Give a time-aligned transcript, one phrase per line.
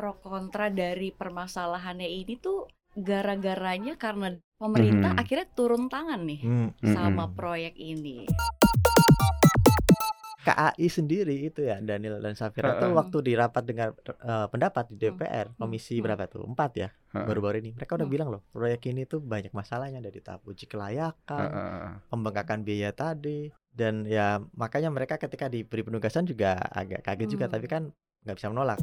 [0.00, 2.64] pro kontra dari permasalahannya ini tuh
[2.96, 5.20] gara-garanya karena pemerintah Mhm.
[5.20, 6.68] akhirnya turun tangan nih Hmm.
[6.80, 7.36] sama Mhm.
[7.36, 8.24] proyek ini.
[10.40, 12.96] KAI sendiri itu ya Daniel dan Safira tuh Heeh.
[12.96, 16.04] waktu di rapat dengar eh, pendapat di DPR hmm, komisi hmm.
[16.08, 18.14] berapa tuh empat ya baru-baru ini mereka udah Hmm.
[18.16, 21.88] bilang loh proyek ini tuh banyak masalahnya dari tahap uji kelayakan Heeh.
[22.08, 27.54] pembengkakan biaya tadi dan ya makanya mereka ketika diberi penugasan juga agak kaget juga Hmm.
[27.54, 27.82] tapi kan
[28.20, 28.80] nggak bisa menolak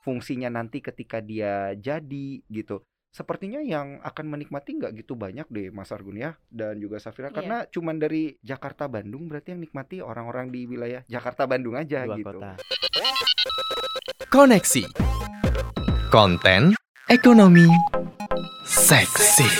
[0.00, 2.80] fungsinya nanti ketika dia jadi gitu.
[3.10, 7.36] Sepertinya yang akan menikmati nggak gitu banyak deh Mas Argun ya dan juga Safira Iya.
[7.42, 12.14] karena cuman dari Jakarta Bandung berarti yang nikmati orang-orang di wilayah Jakarta Bandung aja dua
[12.14, 12.38] gitu.
[12.38, 12.54] kota
[14.30, 14.86] Koneksi
[16.06, 16.78] Konten
[17.10, 17.66] Ekonomi
[18.62, 19.50] Seksi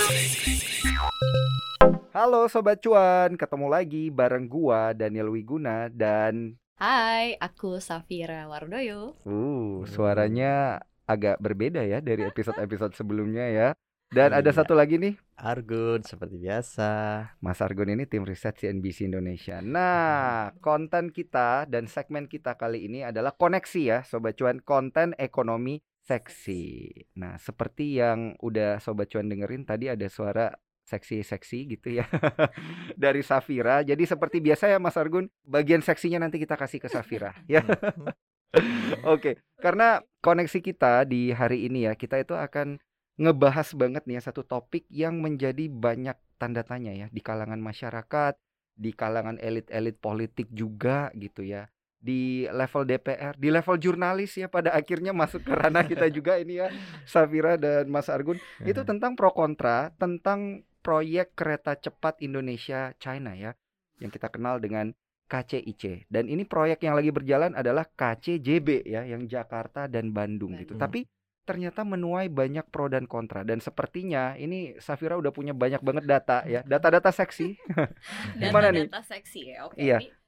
[2.11, 9.13] Halo Sobat Cuan, ketemu lagi bareng gua Daniel Wiguna dan Hai, aku Safira Wardoyo.
[9.29, 13.69] uh suaranya agak berbeda ya dari episode-episode sebelumnya ya.
[14.11, 14.59] Dan ada Iya.
[14.65, 16.91] satu lagi nih Argun seperti biasa
[17.39, 19.61] Mas Argun ini tim riset CNBC Indonesia.
[19.77, 25.79] Nah, konten kita dan segmen kita kali ini adalah koneksi ya, Sobat Cuan, konten ekonomi
[26.01, 26.91] seksi.
[27.21, 30.51] Nah, seperti yang udah Sobat Cuan dengerin tadi ada suara
[30.91, 32.11] seksi-seksi gitu ya
[33.03, 33.87] dari Safira.
[33.87, 37.63] Jadi seperti biasa ya Mas Argun, bagian seksinya nanti kita kasih ke Safira ya.
[37.63, 38.11] Hmm.
[39.15, 42.83] Oke, karena koneksi kita di hari ini ya, kita itu akan
[43.21, 48.35] ngebahas banget nih ya satu topik yang menjadi banyak tanda tanya ya di kalangan masyarakat,
[48.75, 51.69] di kalangan elit-elit politik juga gitu ya.
[52.01, 56.65] Di level DPR, di level jurnalis ya pada akhirnya masuk ke ranah kita juga ini
[56.65, 56.73] ya,
[57.13, 58.41] Safira dan Mas Argun.
[58.65, 63.53] Itu tentang pro kontra tentang proyek kereta cepat Indonesia China ya,
[64.01, 64.93] yang kita kenal dengan
[65.31, 66.11] KCIC.
[66.11, 70.75] Dan ini proyek yang lagi berjalan adalah KCJB ya, yang Jakarta dan Bandung gitu.
[70.75, 70.83] Bandung.
[70.83, 71.01] Tapi
[71.47, 76.43] ternyata menuai banyak pro dan kontra dan sepertinya ini Safira udah punya banyak banget data
[76.47, 77.55] ya, data-data seksi.
[78.43, 78.87] Gimana nih?
[78.91, 79.59] Data seksi ya.
[79.67, 79.79] Oke.
[79.79, 79.99] Iya.
[80.03, 80.19] ini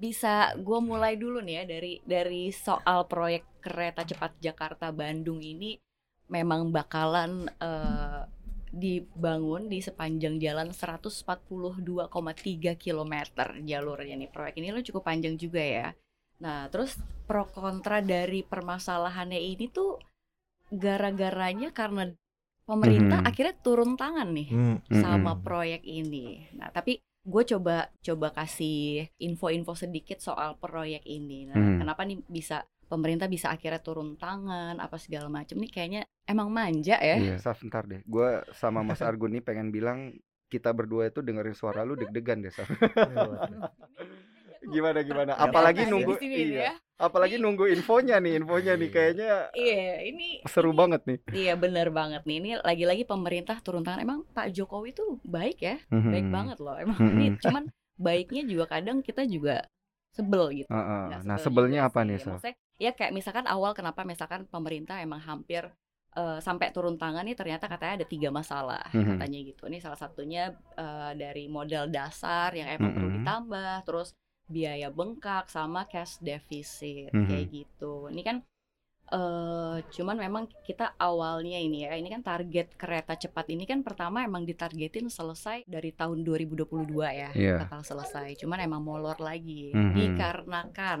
[0.00, 5.76] bisa gue mulai dulu nih ya dari dari soal proyek kereta cepat Jakarta Bandung ini
[6.32, 8.22] memang bakalan eh,
[8.70, 13.14] dibangun di sepanjang jalan 142,3 km
[13.66, 15.88] jalurnya nih proyek ini lo cukup panjang juga ya.
[16.40, 19.98] Nah terus pro kontra dari permasalahannya ini tuh
[20.70, 22.14] gara-garanya karena
[22.62, 23.26] pemerintah Mhm.
[23.26, 24.78] akhirnya turun tangan nih Hmm.
[25.02, 26.46] sama proyek ini.
[26.54, 31.50] Nah, tapi gue coba coba kasih info-info sedikit soal proyek ini.
[31.50, 31.78] Nah, Mhm.
[31.82, 36.98] kenapa nih bisa pemerintah bisa akhirnya turun tangan apa segala macam nih kayaknya emang manja
[36.98, 37.16] ya.
[37.16, 38.02] Iya, Saf, ntar deh.
[38.04, 42.50] Gue sama Mas Argun nih pengen bilang kita berdua itu dengerin suara lu deg-degan deh,
[42.50, 42.66] Saf.
[44.62, 45.32] Gimana gimana?
[45.34, 46.70] Apalagi nunggu iya.
[46.70, 46.74] ya.
[47.00, 48.92] Apalagi nunggu infonya nih, infonya nih Iya.
[48.92, 51.18] kayaknya Iya, ini seru ini- banget nih.
[51.32, 52.36] Iya, bener banget nih.
[52.36, 54.04] Ini lagi-lagi pemerintah turun tangan.
[54.04, 56.34] Emang Pak Jokowi tuh baik ya, baik Mhm.
[56.34, 56.76] banget loh.
[56.76, 57.12] Emang Mhm.
[57.16, 57.64] ini cuman
[57.96, 59.64] baiknya juga kadang kita juga
[60.12, 60.68] sebel gitu.
[60.68, 61.02] Heeh.
[61.08, 62.06] Nggak Nah, sebel sebelnya juga apa sih.
[62.06, 62.28] nih, Saf?
[62.36, 65.68] Maksudnya, ya kayak misalkan awal kenapa misalkan pemerintah emang hampir
[66.10, 69.14] eh, sampai turun tangan nih ternyata katanya ada tiga masalah Mhm.
[69.14, 69.62] katanya gitu.
[69.70, 73.16] Ini salah satunya eh, dari modal dasar yang emang perlu Mhm.
[73.22, 74.08] ditambah, terus
[74.50, 77.28] biaya bengkak sama cash deficit Mhm.
[77.30, 78.10] kayak gitu.
[78.10, 78.36] Ini kan
[79.10, 84.22] eh cuman memang kita awalnya ini ya, ini kan target kereta cepat ini kan pertama
[84.22, 87.66] emang ditargetin selesai dari tahun 2022 ya, Iya.
[87.66, 88.38] bakal selesai.
[88.38, 89.94] Cuman emang molor lagi Mhm.
[89.94, 91.00] dikarenakan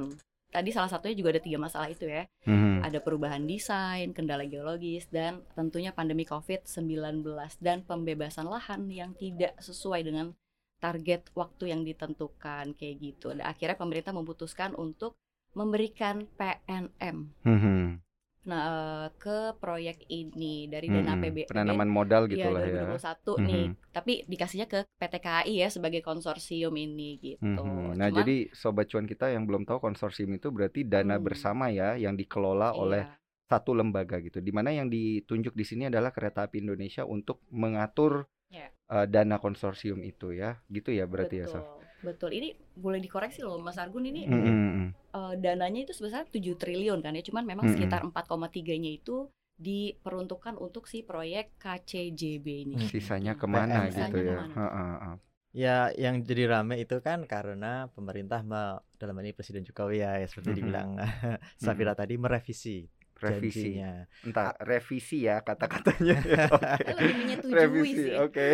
[0.50, 2.26] tadi salah satunya juga ada tiga masalah itu ya.
[2.44, 2.82] Mhm.
[2.84, 7.24] Ada perubahan desain, kendala geologis dan tentunya pandemi Covid-19
[7.62, 10.34] dan pembebasan lahan yang tidak sesuai dengan
[10.82, 13.30] target waktu yang ditentukan kayak gitu.
[13.30, 15.16] Dan akhirnya pemerintah memutuskan untuk
[15.54, 18.09] memberikan PNM Mhm.
[18.40, 21.22] Nah eh, ke proyek ini dari dana Mhm.
[21.22, 22.72] PB Penanaman modal Iya, gitu lah ya.
[22.88, 23.64] 2021 nih.
[23.68, 23.92] Mhm.
[23.92, 27.44] Tapi dikasihnya ke PT KAI ya sebagai konsorsium ini gitu.
[27.44, 28.00] Mhm.
[28.00, 31.24] Nah, Cuman- jadi sobat cuan kita yang belum tahu konsorsium itu berarti dana Hmm.
[31.24, 33.16] bersama ya yang dikelola oleh Iya.
[33.46, 34.38] satu lembaga gitu.
[34.38, 38.70] Di mana yang ditunjuk di sini adalah Kereta Api Indonesia untuk mengatur Ya.
[38.88, 40.58] eh, dana konsorsium itu ya.
[40.66, 41.79] Gitu ya berarti ya, betul, Saf.
[42.02, 42.30] Betul.
[42.38, 42.48] Ini
[42.84, 44.94] boleh dikoreksi loh Mas Argun ini Mhm.
[45.10, 47.22] eh, dananya itu sebesar 7 triliun kan ya.
[47.28, 47.74] Cuman memang Mm-mm.
[47.76, 49.26] sekitar 4,3-nya itu
[49.60, 52.74] diperuntukkan untuk si proyek KCJB ini.
[52.78, 52.88] Hmm.
[52.88, 53.40] Sisanya Hmm.
[53.42, 54.30] ke mana Sisanya gitu ya.
[54.30, 54.54] ke mana?
[54.56, 55.16] Heeh, heeh.
[55.50, 60.26] Ya, yang jadi rame itu kan karena pemerintah me- dalam ini Presiden Jokowi ya, ya
[60.30, 60.58] seperti Mhm.
[60.62, 60.88] dibilang
[61.64, 62.86] Safira tadi merevisi
[63.20, 63.76] Revisi.
[63.76, 63.92] janjinya.
[64.24, 66.16] Entah revisi ya kata-katanya.
[67.56, 68.16] Revisi.
[68.16, 68.48] Oke.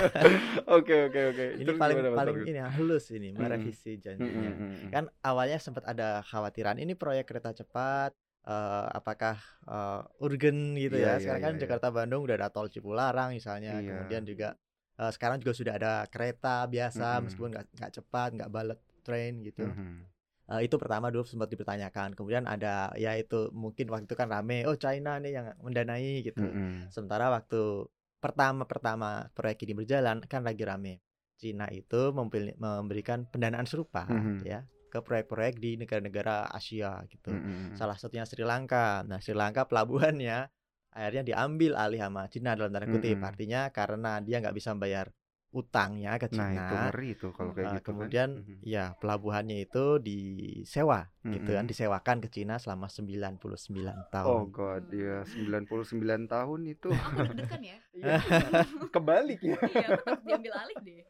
[0.76, 1.44] Oke, oke, oke.
[1.56, 4.50] Ini Terus paling gimana, paling ini halus ini merevisi Mhm, janjinya.
[4.52, 4.90] mhm, mhm.
[4.90, 8.12] Kan awalnya sempat ada khawatiran ini proyek kereta cepat
[8.44, 11.12] eh, apakah eh, urgen gitu Iya, ya.
[11.16, 11.60] iya, Sekarang iya, kan iya.
[11.64, 13.88] Jakarta Bandung udah ada tol Cipularang misalnya, Iya.
[13.88, 14.48] kemudian juga
[14.94, 17.24] eh, sekarang juga sudah ada kereta biasa Mm-mm.
[17.28, 19.64] meskipun nggak cepat, nggak bullet train gitu.
[19.64, 20.13] Mhm.
[20.44, 22.12] Eh, itu pertama dulu sempat dipertanyakan.
[22.12, 26.44] Kemudian ada ya itu mungkin waktu itu kan rame, oh China nih yang mendanai gitu.
[26.44, 26.92] Mhm.
[26.92, 27.88] Sementara waktu
[28.20, 31.00] pertama-pertama proyek ini berjalan kan lagi rame.
[31.34, 32.14] Cina itu
[32.60, 34.44] memberikan pendanaan serupa Mhm.
[34.46, 34.62] ya
[34.92, 37.34] ke proyek-proyek di negara-negara Asia gitu.
[37.34, 37.74] Mhm.
[37.74, 39.02] Salah satunya Sri Lanka.
[39.02, 40.46] Nah, Sri Lanka pelabuhannya
[40.94, 43.18] akhirnya diambil alih sama Cina dalam tanda kutip.
[43.18, 43.26] Mhm.
[43.26, 45.10] Artinya karena dia nggak bisa membayar
[45.54, 46.66] utangnya ke Nah, Cina.
[46.66, 48.58] itu ngeri tuh kalau kayak gitu kemudian kan.
[48.60, 51.70] Ya pelabuhannya itu disewa gitu kan, Mhm.
[51.70, 54.50] disewakan ke Cina selama 99 Oh tahun.
[54.50, 57.78] god, ya 99 tahun itu deg-degan ya.
[57.94, 58.18] Iya,
[58.94, 59.56] kebalik ya.
[59.64, 59.88] Iya,
[60.26, 61.00] diambil alih deh.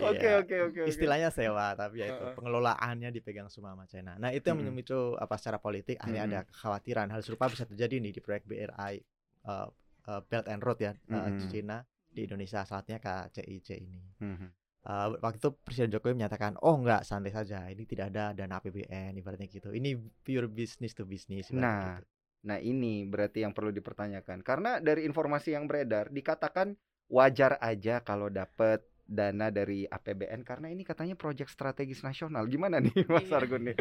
[0.00, 0.40] Oke Iya.
[0.40, 0.80] oke oke.
[0.80, 0.82] oke.
[0.88, 4.14] Istilahnya sewa, tapi ya itu pengelolaannya dipegang semua sama China.
[4.16, 4.70] Nah, itu yang Mhm.
[4.72, 8.94] memicu apa secara politik akhirnya ada kekhawatiran hal serupa bisa terjadi nih di proyek BRI
[9.42, 9.68] eh,
[10.08, 11.50] eh, Belt and Road ya eh, di Mhm.
[11.50, 11.76] Cina
[12.12, 14.02] di Indonesia saatnya KCIC ini.
[14.20, 14.48] Mhm.
[14.82, 19.14] Eh, waktu itu Presiden Jokowi menyatakan, oh enggak santai saja, ini tidak ada dana APBN
[19.14, 19.70] ibaratnya gitu.
[19.70, 19.94] Ini
[20.26, 21.54] pure business to business.
[21.54, 22.10] Nah, gitu.
[22.42, 24.42] Nah, ini berarti yang perlu dipertanyakan.
[24.42, 26.74] Karena dari informasi yang beredar dikatakan
[27.06, 32.44] wajar aja kalau dapat dana dari APBN karena ini katanya proyek strategis nasional.
[32.44, 33.36] Gimana nih Mas Iya.
[33.36, 33.76] Argun nih?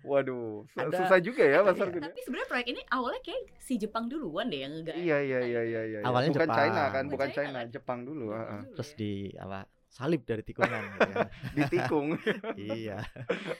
[0.00, 1.84] Waduh, su- Ada- susah juga ya Mas Iya.
[1.84, 2.00] Argun.
[2.00, 2.06] ya?
[2.06, 4.96] Tapi sebenarnya proyek ini awalnya kayak si Jepang duluan deh yang ngegaet.
[4.96, 5.98] Iya iya iya iya iya.
[6.02, 6.58] Awalnya bukan Jepang.
[6.60, 7.66] China kan, Bukan bukan China China, kan?
[7.70, 8.60] Jepang dulu, Jepang heeh.
[8.60, 8.96] dulu Terus ya.
[8.96, 9.58] di apa
[9.94, 11.28] salib dari tikungan gitu kan.
[11.56, 12.08] ditikung.
[12.58, 12.98] iya.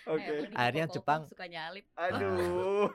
[0.05, 0.27] Oke.
[0.27, 1.87] Eh, di Akhirnya Jepang- suka nyalip.
[1.95, 2.91] Aduh.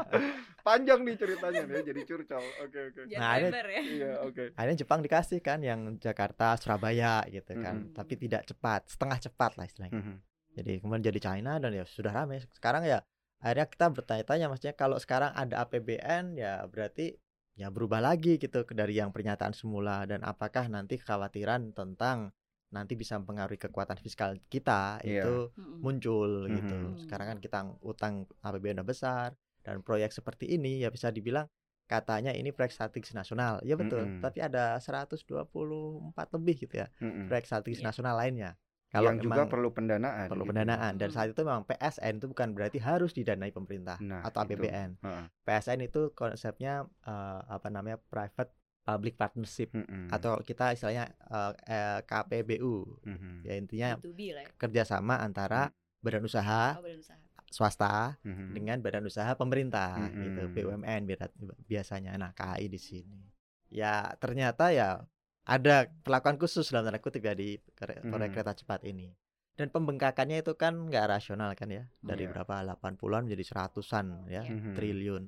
[0.66, 2.44] Panjang nih ceritanya nih jadi curcol.
[2.60, 3.00] Oke oke.
[3.06, 3.80] Jangan Nah, lebar ya.
[3.80, 4.42] Iya, oke.
[4.52, 7.94] Akhirnya Jepang dikasih kan yang Jakarta Surabaya gitu kan, Mhm.
[7.94, 9.96] tapi tidak cepat, setengah cepat lah istilahnya.
[9.96, 10.14] Mhm.
[10.50, 12.42] Jadi kemudian jadi China dan ya sudah ramai.
[12.50, 13.00] Sekarang ya
[13.38, 17.16] akhirnya kita bertanya-tanya maksudnya kalau sekarang ada APBN ya berarti
[17.54, 22.34] ya berubah lagi gitu dari yang pernyataan semula dan apakah nanti kekhawatiran tentang
[22.70, 25.22] nanti bisa mempengaruhi kekuatan fiskal kita Iya.
[25.22, 25.34] itu
[25.78, 26.74] muncul gitu.
[26.94, 26.98] Mhm.
[26.98, 29.28] Sekarang kan kita utang APBN udah besar
[29.60, 31.50] dan proyek seperti ini ya bisa dibilang
[31.84, 33.58] katanya ini proyek strategis nasional.
[33.60, 34.22] Ya betul, Mhm.
[34.22, 37.26] tapi ada 124 lebih gitu ya Mhm.
[37.26, 37.90] proyek strategis Iya.
[37.90, 38.54] nasional lainnya.
[38.90, 40.26] Yang juga memang perlu pendanaan.
[40.26, 40.50] perlu gitu.
[40.50, 44.50] pendanaan dan saat itu memang PSN itu bukan berarti harus didanai pemerintah Nah, atau itu.
[44.58, 44.98] APBN.
[44.98, 45.24] Heeh.
[45.42, 48.50] PSN itu konsepnya eh, apa namanya private
[48.80, 50.08] public partnership Mhm.
[50.08, 52.74] atau kita istilahnya eh, eh, KPBU
[53.04, 53.32] Mhm.
[53.42, 54.50] ya intinya B2B lah ya.
[54.56, 57.18] kerjasama antara badan usaha Oh, badan usaha.
[57.48, 58.46] swasta Mhm.
[58.50, 60.54] dengan badan usaha pemerintah gitu Mm-mm.
[60.54, 61.34] BUMN biasa-
[61.64, 63.20] biasanya nah KAI di sini
[63.68, 65.02] ya ternyata ya
[65.44, 68.34] ada perlakuan khusus dalam tanda kutip ya di kere- proyek Mhm.
[68.34, 69.10] kereta cepat ini
[69.54, 72.32] dan pembengkakannya itu kan nggak rasional kan ya dari Iya.
[72.32, 74.72] berapa 80-an menjadi seratusan ya Mhm.
[74.72, 75.22] triliun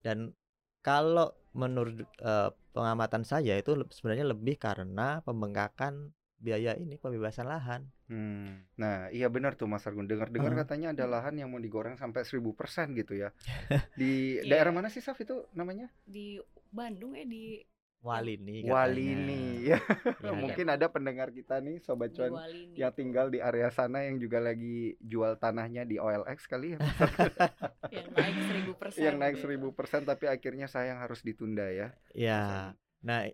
[0.00, 0.32] dan
[0.86, 1.28] kalau
[1.60, 8.64] menurut eh, pengamatan saya itu sebenarnya lebih karena pembengkakan biaya ini pembebasan lahan Hmm.
[8.80, 10.08] Nah, iya benar tuh Mas Argun.
[10.08, 10.60] Dengar-dengar Heeh.
[10.64, 13.28] katanya ada lahan yang mau digoreng sampai 1000% gitu ya.
[14.00, 14.48] Di Iya.
[14.50, 15.92] daerah mana sih Saf itu namanya?
[16.08, 16.40] Di
[16.72, 17.60] Bandung ya di
[17.98, 18.72] Walini katanya.
[18.74, 19.42] Walini.
[19.66, 19.78] Ya,
[20.24, 22.78] Ya, mungkin ada pendengar kita nih sobat cuan Walini.
[22.78, 26.78] yang tinggal di area sana yang juga lagi jual tanahnya di OLX kali ya.
[27.94, 28.36] Yang naik
[28.94, 29.02] 1000%.
[29.02, 29.48] yang naik gitu.
[29.74, 31.88] 1000% tapi akhirnya sayang harus ditunda ya.
[32.12, 33.26] Ya, nah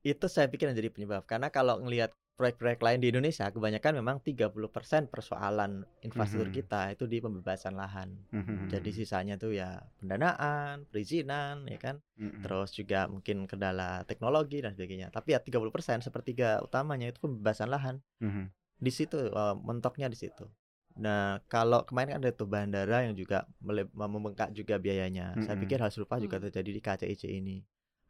[0.00, 2.10] itu saya pikir yang jadi penyebab karena kalau ngelihat
[2.40, 6.56] proyek-proyek lain di Indonesia kebanyakan memang 30% persoalan infrastruktur Mhm.
[6.56, 8.16] kita itu di pembebasan lahan.
[8.32, 8.72] Mhm.
[8.72, 12.00] Jadi sisanya tuh ya pendanaan, perizinan ya kan.
[12.16, 12.40] Mhm.
[12.40, 15.12] Terus juga mungkin kendala teknologi dan sebagainya.
[15.12, 18.00] Tapi ya 30% sepertiga utamanya itu pembebasan lahan.
[18.24, 18.48] Mhm.
[18.80, 19.20] Di situ
[19.60, 20.48] mentoknya di situ.
[20.96, 23.44] Nah, kalau kemarin kan ada tuh bandara yang juga
[23.92, 25.36] membengkak juga biayanya.
[25.44, 25.62] Saya Mm-mm.
[25.62, 26.48] pikir hal serupa juga Hmm.
[26.48, 27.60] terjadi di KCIC ini.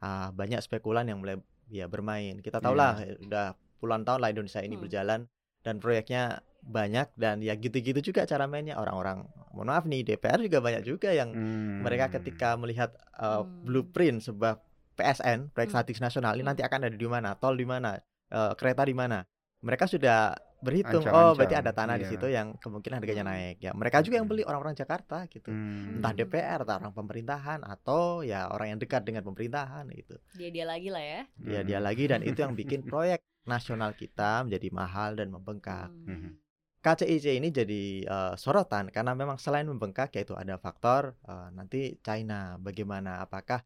[0.01, 1.37] Ah, banyak spekulan yang mulai
[1.69, 2.41] ya bermain.
[2.41, 2.65] Kita Iya.
[2.65, 4.85] tahu lah eh, udah puluhan tahun lah Indonesia ini Hmm.
[4.85, 5.21] berjalan
[5.61, 6.23] dan proyeknya
[6.61, 9.25] banyak dan ya gitu-gitu juga cara mainnya orang-orang.
[9.57, 11.81] Mohon maaf nih DPR juga banyak juga yang Hmm.
[11.81, 13.65] mereka ketika melihat uh, Hmm.
[13.65, 14.61] blueprint sebuah
[14.95, 15.81] PSN proyek Hmm.
[15.81, 16.53] strategis nasional ini Hmm.
[16.53, 17.97] nanti akan ada di mana tol di mana
[18.31, 19.25] uh, kereta di mana
[19.61, 22.13] mereka sudah berhitung oh berarti ada tanah di iya.
[22.13, 23.33] situ yang kemungkinan harganya Hmm.
[23.33, 24.33] naik ya mereka juga yang Hmm.
[24.37, 25.99] beli orang-orang Jakarta gitu Hmm.
[25.99, 26.13] entah.
[26.13, 30.89] DPR atau orang pemerintahan atau ya orang yang dekat dengan pemerintahan gitu Dia dia lagi
[30.93, 31.21] lah ya.
[31.41, 31.87] dia dia Hmm.
[31.89, 36.37] lagi dan itu yang bikin proyek nasional kita menjadi mahal dan membengkak Hmm.
[36.81, 42.57] KCIC ini jadi eh, sorotan karena memang selain membengkak yaitu ada faktor eh, nanti China
[42.57, 43.61] bagaimana apakah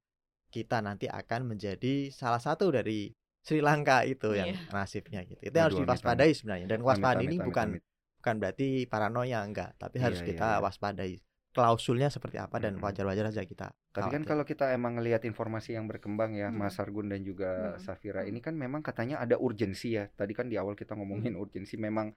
[0.50, 3.10] kita nanti akan menjadi salah satu dari
[3.44, 4.72] Sri Lanka itu yang Iya.
[4.72, 7.82] nasibnya gitu itu yang harus amit, diwaspadai sebenarnya dan waspada ini amit, bukan amit.
[8.18, 10.62] bukan berarti paranoia enggak tapi harus Iya, iya, kita iya.
[10.64, 11.12] waspadai
[11.54, 13.70] klausulnya seperti apa dan wajar-wajar aja kita.
[13.94, 14.26] Tapi kan khawatir.
[14.26, 16.58] kalau kita emang ngelihat informasi yang berkembang ya, Hmm.
[16.58, 17.78] Mas Argun dan juga Hmm.
[17.78, 18.34] Safira Hmm.
[18.34, 20.10] ini kan memang katanya ada urgensi ya.
[20.10, 22.10] Tadi kan di awal kita ngomongin urgensi memang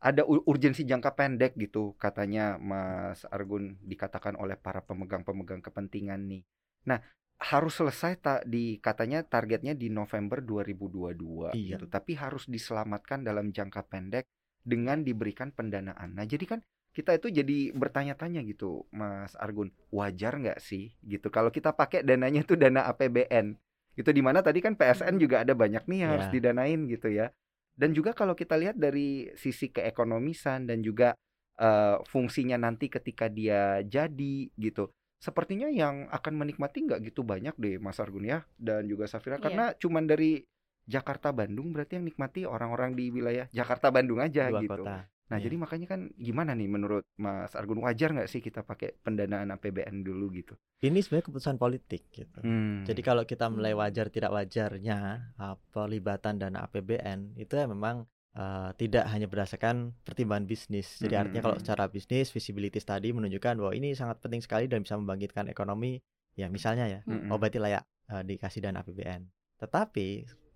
[0.00, 6.42] ada urgensi jangka pendek gitu katanya Mas Argun dikatakan oleh para pemegang-pemegang kepentingan nih.
[6.86, 7.02] Nah,
[7.38, 11.78] harus selesai tak di katanya targetnya di November 2022 Iya.
[11.78, 11.86] gitu.
[11.86, 14.26] Tapi harus diselamatkan dalam jangka pendek
[14.66, 16.18] dengan diberikan pendanaan.
[16.18, 21.54] Nah, jadi kan kita itu jadi bertanya-tanya gitu, Mas Argun, wajar nggak sih gitu kalau
[21.54, 23.54] kita pakai dananya itu dana APBN
[23.94, 25.22] gitu di mana tadi kan PSN Hmm.
[25.22, 26.34] juga ada banyak nih yang harus Ya.
[26.42, 27.30] didanain gitu ya.
[27.78, 31.14] Dan juga kalau kita lihat dari sisi keekonomisan dan juga
[31.58, 34.90] eh, fungsinya nanti ketika dia jadi gitu.
[35.18, 39.44] Sepertinya yang akan menikmati nggak gitu banyak deh Mas Argun ya dan juga Safira Iya.
[39.44, 40.46] karena cuman dari
[40.88, 44.72] Jakarta Bandung berarti yang nikmati orang-orang di wilayah Jakarta Bandung aja dua gitu.
[44.80, 45.04] kota.
[45.28, 45.44] Nah, Iya.
[45.44, 50.00] jadi makanya kan gimana nih menurut Mas Argun wajar nggak sih kita pakai pendanaan APBN
[50.00, 50.56] dulu gitu?
[50.80, 52.40] Ini sebenarnya keputusan politik gitu.
[52.40, 52.88] Hmm.
[52.88, 58.70] Jadi kalau kita mulai wajar tidak wajarnya uh, pelibatan dana APBN itu ya memang uh,
[58.76, 61.00] tidak hanya berdasarkan pertimbangan bisnis.
[61.00, 61.62] Jadi Mm, artinya mm, kalau mm.
[61.64, 66.02] secara bisnis visibility tadi menunjukkan bahwa ini sangat penting sekali dan bisa membangkitkan ekonomi.
[66.38, 67.32] Ya misalnya ya, Mm-mm.
[67.32, 67.82] oh berarti layak
[68.12, 69.26] uh, dikasih dana APBN.
[69.58, 70.08] Tetapi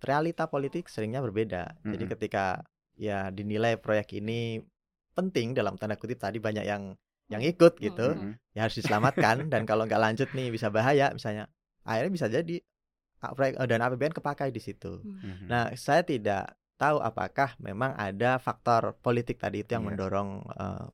[0.03, 1.79] realita politik seringnya berbeda.
[1.83, 2.13] Jadi Mm-mm.
[2.19, 2.63] ketika
[2.99, 4.63] ya dinilai proyek ini
[5.17, 6.95] penting dalam tanda kutip tadi banyak yang
[7.29, 8.37] yang ikut gitu Mm-mm.
[8.53, 11.49] ya harus diselamatkan dan kalau nggak lanjut nih bisa bahaya misalnya
[11.85, 12.61] akhirnya bisa jadi
[13.31, 14.99] proyek eh, dana APBN kepakai di situ.
[14.99, 15.23] Hmm.
[15.23, 15.47] Mhm.
[15.47, 19.91] Nah, saya tidak tahu apakah memang ada faktor politik tadi itu yang Iya.
[19.95, 20.31] mendorong
[20.63, 20.87] eh,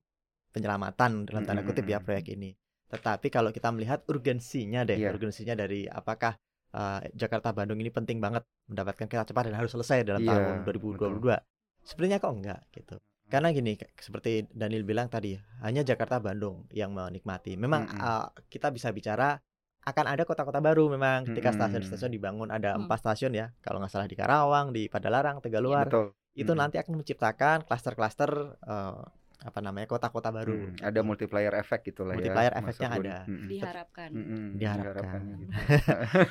[0.55, 2.07] penyelamatan dalam tanda kutip ya Mm-mm.
[2.07, 2.51] proyek ini.
[2.93, 5.11] Tetapi kalau kita melihat urgensinya deh, Iya.
[5.15, 6.33] urgensinya dari apakah
[6.81, 10.55] eh, Jakarta Bandung ini penting banget mendapatkan kereta cepat dan harus selesai dalam Iya, tahun
[10.65, 11.37] 2022.
[11.85, 12.97] Sebenarnya kok enggak gitu.
[13.29, 17.57] Karena gini, seperti Daniel bilang tadi, hanya Jakarta Bandung yang menikmati.
[17.61, 18.01] Memang Mm-mm.
[18.01, 19.37] eh, kita bisa bicara
[19.89, 22.85] akan ada kota-kota baru memang ketika stasiun-stasiun dibangun ada Mm.
[22.85, 26.13] empat stasiun ya kalau nggak salah di Karawang di Padalarang Tegaluar Betul.
[26.35, 26.59] itu Mm.
[26.59, 28.31] nanti akan menciptakan klaster-klaster
[28.61, 29.03] eh,
[29.39, 32.59] apa namanya kota-kota baru Mm, Ada multiplier effect gitu lah Multiplier ya.
[32.59, 33.17] Mas efeknya ada.
[33.25, 34.09] Diharapkan.
[34.11, 35.21] Mm-mm, Diharapkan.
[35.23, 35.53] diharapkannya gitu.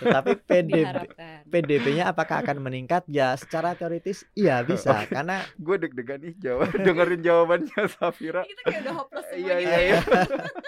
[0.02, 1.38] tetapi PDB Diharapkan.
[1.48, 7.22] PDB-nya apakah akan meningkat ya secara teoritis iya bisa karena Gue deg-degan nih jawab dengerin
[7.22, 8.44] jawabannya Safira.
[8.44, 9.82] Kita kayak udah hopeless semua Iya gitu iya ya.
[9.82, 10.00] iya.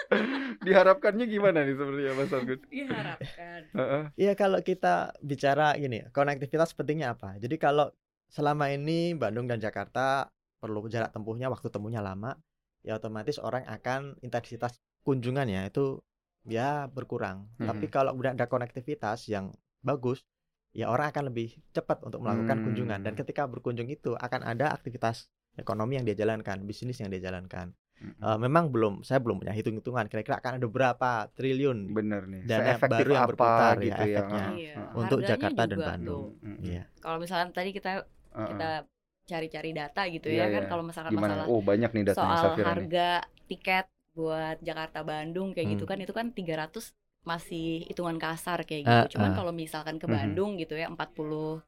[0.60, 2.60] Diharapkannya gimana nih sebenarnya Mas Argun?
[2.64, 3.60] Diharapkan.
[3.70, 4.02] Heeh.
[4.16, 7.36] Iya kalau kita bicara gini, konektivitas pentingnya apa?
[7.36, 7.92] Jadi kalau
[8.26, 12.36] selama ini Bandung dan Jakarta perlu jarak tempuhnya, waktu tempuhnya lama,
[12.84, 16.04] ya otomatis orang akan intensitas kunjungannya itu
[16.44, 17.48] ya berkurang.
[17.56, 17.92] Tapi Mhm.
[17.92, 20.24] kalau udah ada konektivitas yang bagus,
[20.72, 23.00] ya orang akan lebih cepat untuk melakukan kunjungan.
[23.00, 23.20] Dan Hmm.
[23.24, 27.72] ketika berkunjung itu akan ada aktivitas ekonomi yang dia jalankan, bisnis yang dia jalankan.
[28.00, 28.16] Mm-mm.
[28.16, 30.08] Eh, memang belum, saya belum punya hitung-hitungan.
[30.08, 32.48] Kira-kira akan ada berapa triliun Bener nih.
[32.48, 34.16] dana Seefektif baru yang apa berputar ya gitu ya.
[34.16, 34.44] efeknya.
[34.56, 34.74] Iya.
[34.96, 36.24] untuk Harganya Jakarta dan Bandung.
[36.64, 36.82] Iya.
[36.96, 37.92] Kalau misalkan tadi kita
[38.32, 38.48] Heeh.
[38.56, 38.70] kita
[39.30, 40.68] cari-cari data gitu Iya, ya kan iya.
[40.68, 41.32] kalau misalkan Gimana?
[41.32, 42.68] masalah Oh banyak nih datanya soal Safira nih.
[42.72, 43.08] harga
[43.46, 45.90] tiket buat Jakarta Bandung kayak gitu Hmm.
[45.90, 46.84] kan itu kan 300
[47.22, 49.16] masih hitungan kasar kayak Ah, gitu.
[49.16, 49.36] Cuman ah.
[49.36, 50.12] kalau misalkan ke Mhm.
[50.12, 51.62] Bandung gitu ya 46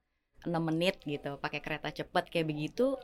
[0.61, 2.99] menit gitu pakai kereta cepat kayak begitu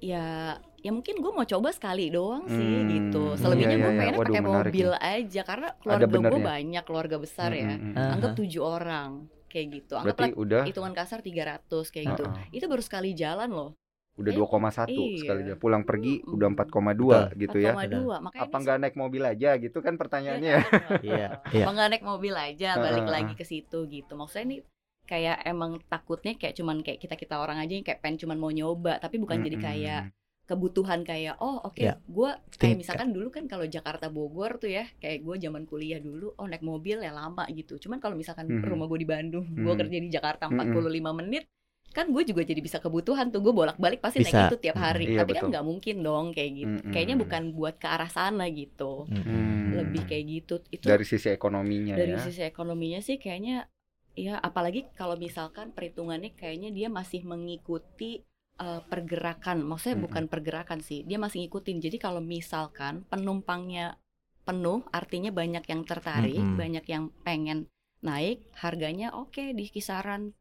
[0.00, 3.22] ya ya mungkin gue mau coba sekali doang sih Hmm, gitu.
[3.26, 3.98] iya, Selebihnya iya, gue iya.
[4.00, 5.00] pengennya Waduh, pakai menarik mobil nih.
[5.20, 7.68] aja karena keluarga gue banyak, keluarga besar ya.
[7.76, 7.92] Mm-mm.
[7.94, 8.16] Ah.
[8.16, 9.10] Anggap tujuh orang
[9.46, 9.92] kayak gitu.
[9.94, 12.24] Anggaplah udah hitungan kasar 300 kayak gitu.
[12.24, 12.56] Heeh.
[12.56, 13.70] Itu baru sekali jalan loh.
[14.18, 15.18] Udah Eh, 2,1 iya.
[15.18, 15.54] sekali aja.
[15.54, 16.34] Pulang pergi Mm-mm.
[16.34, 17.22] udah 4,2 Betul.
[17.38, 17.72] gitu ya.
[17.78, 20.62] 4,2 makanya Apa ini nggak naik mobil aja gitu kan pertanyaannya ya.
[21.00, 21.26] Iya,
[21.56, 21.64] iya.
[21.64, 24.12] Apa nggak naik mobil aja balik lagi ke situ gitu.
[24.14, 24.56] Maksudnya ini
[25.04, 28.52] kayak emang takutnya kayak cuman kayak kita kita orang aja yang kayak pengen cuman mau
[28.54, 30.02] nyoba tapi bukan jadi kayak
[30.46, 31.98] kebutuhan kayak oh oke Ya.
[32.00, 36.34] gue kayak misalkan dulu kan kalau Jakarta Bogor tuh ya kayak gue zaman kuliah dulu
[36.34, 38.66] oh naik mobil ya lama gitu cuman kalau misalkan Mhm.
[38.66, 39.78] rumah gue di Bandung gue Mhm.
[39.78, 40.74] kerja di Jakarta Mhm.
[40.74, 41.46] 45 menit
[41.90, 44.30] kan gue juga jadi bisa kebutuhan tuh gue bolak-balik pasti Bisa.
[44.30, 45.50] naik itu tiap hari Iya, tapi kan betul.
[45.50, 46.92] nggak mungkin dong kayak gitu Mhm.
[46.94, 49.74] kayaknya bukan buat ke arah sana gitu Hmm.
[49.74, 52.22] lebih kayak gitu itu dari sisi ekonominya dari ya.
[52.22, 53.66] sisi ekonominya sih kayaknya
[54.14, 58.22] ya apalagi kalau misalkan perhitungannya kayaknya dia masih mengikuti
[58.60, 60.06] eh, pergerakan maksudnya Mm-mm.
[60.06, 63.96] bukan pergerakan sih dia masih ngikutin jadi kalau misalkan penumpangnya
[64.44, 66.60] penuh artinya banyak yang tertarik Mm-mm.
[66.60, 67.66] banyak yang pengen
[68.00, 70.32] naik harganya oke di kisaran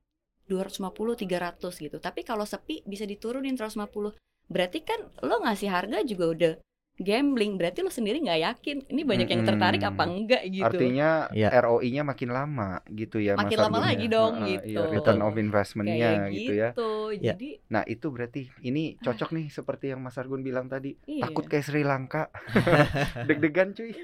[0.50, 6.26] 250 300 gitu tapi kalau sepi bisa diturunin 150 berarti kan lo ngasih harga juga
[6.28, 6.54] udah
[7.00, 11.48] gambling berarti lo sendiri nggak yakin ini banyak yang tertarik apa enggak gitu Artinya Iya.
[11.56, 13.88] ROI-nya makin lama gitu ya Makin lama Argun ya.
[13.88, 14.82] lagi dong, Heeh, gitu.
[14.84, 16.70] Iya, return of investment-nya kayak gitu ya.
[16.70, 17.20] gitu Ya.
[17.32, 20.92] jadi Nah, itu berarti ini cocok nih seperti yang Mas Argun bilang tadi.
[21.08, 22.28] iya Takut kayak Sri Lanka.
[23.30, 23.96] Deg-degan cuy.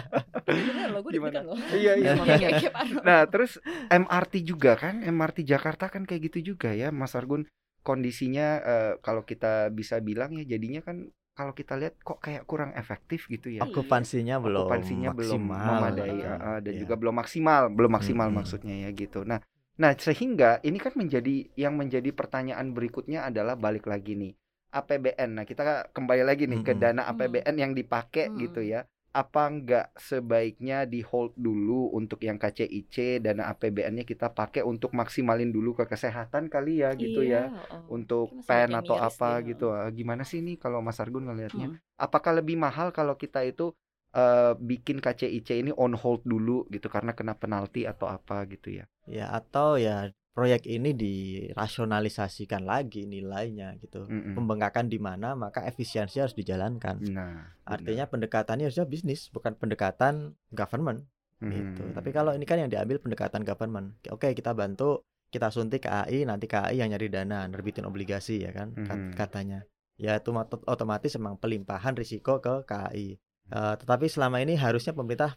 [0.48, 1.40] loh gue Gimana?
[1.40, 2.12] deg-degan loh Iya, iya.
[2.40, 2.70] Iya, iya.
[3.04, 7.44] Nah, terus MRT juga kan, MRT Jakarta kan kayak gitu juga ya, Mas Argun.
[7.84, 12.74] Kondisinya eh, kalau kita bisa bilang ya jadinya kan kalau kita lihat kok kayak kurang
[12.74, 13.62] efektif gitu ya.
[13.62, 13.70] Iya.
[13.70, 16.80] okupansinya belum Okupansinya belum maksimal memadai ah, ah, dan Iya.
[16.82, 18.38] juga belum maksimal, belum maksimal Mm-mm.
[18.42, 19.22] maksudnya ya gitu.
[19.22, 19.38] Nah,
[19.78, 24.34] nah sehingga ini kan menjadi yang menjadi pertanyaan berikutnya adalah balik lagi nih.
[24.68, 25.30] APBN.
[25.38, 26.82] Nah, kita kembali lagi nih ke Mm-mm.
[26.82, 27.10] dana Hmm.
[27.14, 28.36] APBN yang dipakai Hmm.
[28.42, 28.82] gitu ya.
[29.18, 35.50] Apa enggak sebaiknya di hold dulu untuk yang KCIC dana APBN-nya kita pakai untuk maksimalin
[35.50, 37.50] dulu ke kesehatan kali ya gitu ya.
[37.50, 37.98] Iya, oh.
[37.98, 39.66] Untuk pen atau apa dia, gitu.
[39.74, 41.66] Ah, Gimana sih nih kalau Mas Argun ngelihatnya?
[41.74, 41.82] Hmm.
[41.98, 43.74] Apakah lebih mahal kalau kita itu
[44.14, 48.84] eh, bikin KCIC ini on hold dulu gitu karena kena penalti atau apa gitu ya?
[49.08, 54.06] Ya atau ya proyek ini dirasionalisasikan lagi nilainya gitu.
[54.06, 54.34] Mm-mm.
[54.38, 57.02] Pembengkakan di mana maka efisiensi harus dijalankan.
[57.10, 61.04] Nah, Artinya pendekatannya harusnya bisnis bukan pendekatan government
[61.38, 61.52] benar.
[61.54, 61.82] gitu.
[61.86, 61.94] Hmm.
[61.94, 63.98] Tapi kalau ini kan yang diambil pendekatan government.
[64.08, 68.72] Oke, kita bantu, kita suntik KAI, nanti KAI yang nyari dana, nerbitin obligasi ya kan
[68.74, 69.14] Mhm.
[69.14, 69.66] katanya.
[69.98, 73.18] Ya itu mat- otomatis memang pelimpahan risiko ke KAI.
[73.48, 75.34] Eh, tetapi selama ini harusnya pemerintah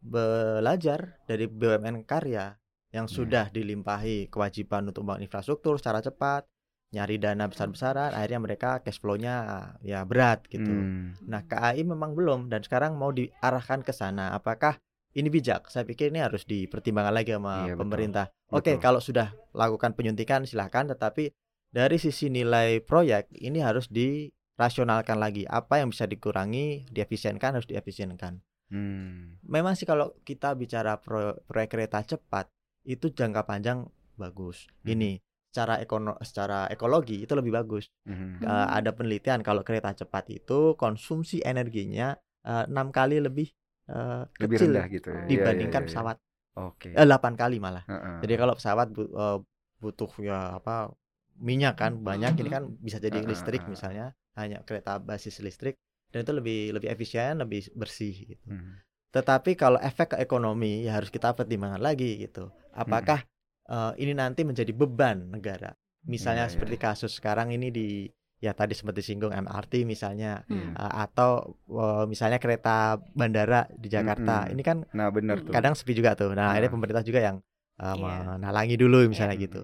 [0.00, 2.54] belajar dari BUMN karya
[2.94, 3.12] yang Ya.
[3.12, 6.46] sudah dilimpahi kewajiban untuk membangun infrastruktur secara cepat,
[6.94, 9.34] nyari dana besar-besaran, akhirnya mereka cash flow-nya
[9.82, 10.70] ya berat gitu.
[10.70, 11.18] Hmm.
[11.26, 14.30] Nah, KAI memang belum dan sekarang mau diarahkan ke sana.
[14.30, 14.78] Apakah
[15.10, 15.66] ini bijak?
[15.66, 17.80] Saya pikir ini harus dipertimbangkan lagi sama Iya, betul.
[17.82, 18.26] pemerintah.
[18.54, 18.82] Oke, Betul.
[18.82, 21.34] kalau sudah lakukan penyuntikan silahkan, tetapi
[21.74, 25.42] dari sisi nilai proyek ini harus dirasionalkan lagi.
[25.46, 28.38] Apa yang bisa dikurangi, diefisienkan harus diefisienkan.
[28.70, 29.38] Hmm.
[29.42, 32.46] Memang sih kalau kita bicara pro- proyek kereta cepat
[32.84, 34.68] itu jangka panjang bagus.
[34.84, 34.94] Hmm.
[34.96, 35.10] Ini
[35.50, 37.88] secara ekono secara ekologi itu lebih bagus.
[38.04, 38.12] Eh,
[38.44, 38.66] Hmm.
[38.78, 42.14] ada penelitian kalau kereta cepat itu konsumsi energinya
[42.44, 43.48] enam kali lebih
[43.88, 45.16] eh, Lebih kecil rendah gitu ya.
[45.16, 45.92] Iya, dibandingkan iya, iya.
[45.92, 46.16] pesawat.
[46.56, 46.88] Oke.
[46.96, 47.84] Eh, 8 kali malah.
[47.84, 48.16] Heeh.
[48.24, 49.38] Jadi kalau pesawat bu- eh,
[49.80, 50.88] butuh ya apa
[51.36, 52.54] minyak kan banyak ini Mhm.
[52.56, 55.76] kan bisa jadi listrik misalnya hanya kereta basis listrik
[56.14, 58.44] dan itu lebih lebih efisien, lebih bersih gitu.
[58.48, 58.80] Hmm.
[59.14, 62.50] Tetapi kalau efek ke ekonomi ya harus kita pertimbangkan lagi gitu.
[62.74, 63.22] Apakah
[63.70, 65.70] eh, ini nanti menjadi beban negara?
[66.04, 68.10] Misalnya Iya, iya, seperti kasus sekarang ini di
[68.42, 70.74] ya tadi sempat disinggung MRT misalnya Hmm.
[70.76, 74.44] eh, atau eh, misalnya kereta bandara di Jakarta.
[74.44, 74.52] Mm-mm.
[74.58, 75.46] Ini kan Nah, benar Hmm.
[75.48, 75.52] tuh.
[75.54, 76.34] kadang sepi juga tuh.
[76.34, 76.74] Nah, akhirnya Ah.
[76.74, 77.36] pemerintah juga yang
[77.74, 78.38] eh, Iya.
[78.38, 79.44] menalangi dulu misalnya Hmm.
[79.46, 79.60] gitu.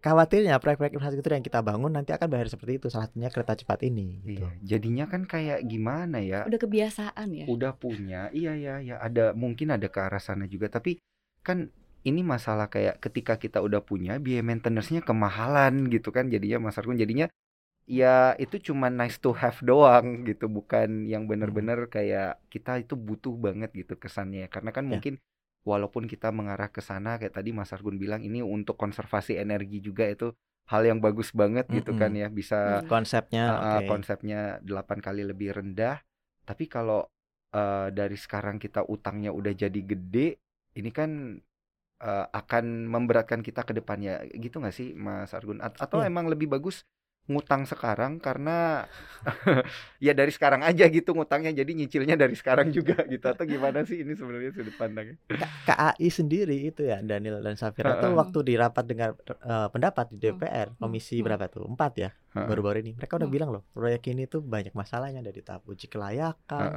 [0.00, 2.88] Khawatirnya proyek-proyek infrastruktur yang kita bangun nanti akan bayar seperti itu.
[2.88, 4.24] Salah satunya kereta cepat ini.
[4.24, 4.40] Gitu.
[4.40, 6.48] Iya, jadinya kan kayak gimana ya?
[6.48, 8.32] udah kebiasaan ya Udah punya.
[8.32, 10.96] Iya ya, ya ada mungkin ada ke arah sana juga, tapi
[11.44, 11.68] kan
[12.00, 16.96] ini masalah kayak ketika kita udah punya biaya maintenance-nya kemahalan gitu kan jadinya Mas Argun
[16.96, 17.28] jadinya
[17.84, 23.36] ya itu cuma nice to have doang gitu bukan yang bener-bener kayak kita itu butuh
[23.36, 24.96] banget gitu kesannya karena kan Ya.
[24.96, 25.14] mungkin
[25.66, 30.08] walaupun kita mengarah ke sana kayak tadi Mas Argun bilang ini untuk konservasi energi juga
[30.08, 30.32] itu
[30.70, 32.88] hal yang bagus banget gitu kan ya bisa Hmm.
[32.88, 33.86] Konsepnya Uh, oke.
[33.90, 35.98] konsepnya 8 kali lebih rendah.
[36.46, 37.06] Tapi kalau
[37.54, 40.38] uh, dari sekarang kita utangnya udah jadi gede,
[40.78, 41.38] ini kan
[42.02, 44.24] uh, akan memberatkan kita ke depannya.
[44.34, 45.58] Gitu nggak sih, Mas Argun?
[45.62, 46.08] At- atau Iya.
[46.10, 46.82] emang lebih bagus
[47.28, 48.88] ngutang sekarang karena
[50.04, 54.00] ya dari sekarang aja gitu ngutangnya jadi nyicilnya dari sekarang juga gitu atau gimana sih
[54.02, 55.14] ini sebenarnya sudut pandangnya?
[55.28, 58.18] K- KAI sendiri itu ya Daniel dan Safira tuh Heeh.
[58.18, 61.26] waktu di rapat dengar eh, pendapat di DPR komisi Hmm.
[61.30, 63.36] berapa tuh empat ya baru-baru ini mereka udah Hmm.
[63.36, 66.68] bilang loh proyek ini tuh banyak masalahnya dari tahap uji kelayakan